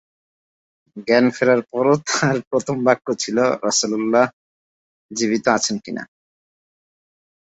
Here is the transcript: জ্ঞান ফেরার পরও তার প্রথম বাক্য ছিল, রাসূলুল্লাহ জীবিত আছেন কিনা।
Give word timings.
জ্ঞান 1.07 1.25
ফেরার 1.35 1.61
পরও 1.71 1.95
তার 2.09 2.37
প্রথম 2.49 2.77
বাক্য 2.87 3.07
ছিল, 3.19 3.37
রাসূলুল্লাহ 3.65 4.25
জীবিত 5.11 5.45
আছেন 5.57 5.75
কিনা। 5.85 6.03